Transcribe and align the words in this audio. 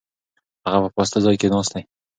هغه 0.69 0.79
په 0.83 0.89
پاسته 0.95 1.17
ځای 1.25 1.35
کې 1.41 1.47
ناست 1.53 1.71
دی. 1.75 1.83